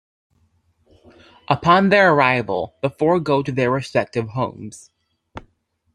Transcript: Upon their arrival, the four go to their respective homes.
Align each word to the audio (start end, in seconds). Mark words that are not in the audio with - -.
Upon 1.47 1.89
their 1.89 2.11
arrival, 2.15 2.73
the 2.81 2.89
four 2.89 3.19
go 3.19 3.43
to 3.43 3.51
their 3.51 3.69
respective 3.69 4.29
homes. 4.29 4.89